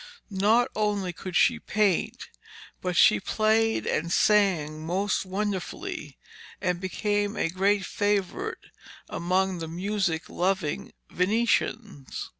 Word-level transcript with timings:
Not 0.33 0.67
only 0.75 1.13
could 1.13 1.35
she 1.35 1.59
paint, 1.59 2.29
but 2.81 2.95
she 2.97 3.19
played 3.19 3.85
and 3.85 4.11
sang 4.11 4.83
most 4.83 5.27
wonderfully, 5.27 6.17
and 6.59 6.81
became 6.81 7.37
a 7.37 7.49
great 7.49 7.85
favourite 7.85 8.57
among 9.09 9.59
the 9.59 9.67
music 9.67 10.27
loving 10.27 10.91
Venetians. 11.11 12.29